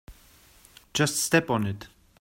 [0.95, 1.87] Just step on it.